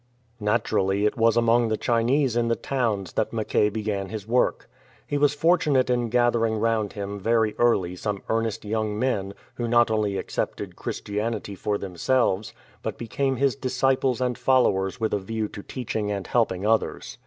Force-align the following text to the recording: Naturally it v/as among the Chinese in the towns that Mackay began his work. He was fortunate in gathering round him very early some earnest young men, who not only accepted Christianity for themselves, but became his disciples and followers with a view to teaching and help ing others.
Naturally 0.39 1.05
it 1.05 1.13
v/as 1.15 1.37
among 1.37 1.67
the 1.67 1.77
Chinese 1.77 2.35
in 2.35 2.47
the 2.47 2.55
towns 2.55 3.13
that 3.13 3.31
Mackay 3.31 3.69
began 3.69 4.09
his 4.09 4.27
work. 4.27 4.67
He 5.05 5.15
was 5.19 5.35
fortunate 5.35 5.91
in 5.91 6.09
gathering 6.09 6.55
round 6.57 6.93
him 6.93 7.19
very 7.19 7.53
early 7.59 7.95
some 7.95 8.23
earnest 8.27 8.65
young 8.65 8.97
men, 8.97 9.35
who 9.57 9.67
not 9.67 9.91
only 9.91 10.17
accepted 10.17 10.75
Christianity 10.75 11.53
for 11.53 11.77
themselves, 11.77 12.51
but 12.81 12.97
became 12.97 13.35
his 13.35 13.55
disciples 13.55 14.21
and 14.21 14.39
followers 14.39 14.99
with 14.99 15.13
a 15.13 15.19
view 15.19 15.47
to 15.49 15.61
teaching 15.61 16.11
and 16.11 16.25
help 16.25 16.51
ing 16.51 16.65
others. 16.65 17.19